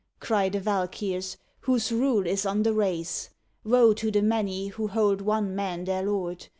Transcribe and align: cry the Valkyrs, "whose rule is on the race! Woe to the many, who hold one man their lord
cry 0.19 0.49
the 0.49 0.59
Valkyrs, 0.59 1.37
"whose 1.59 1.91
rule 1.91 2.25
is 2.25 2.43
on 2.43 2.63
the 2.63 2.73
race! 2.73 3.29
Woe 3.63 3.93
to 3.93 4.09
the 4.09 4.23
many, 4.23 4.69
who 4.69 4.87
hold 4.87 5.21
one 5.21 5.53
man 5.55 5.83
their 5.83 6.01
lord 6.01 6.47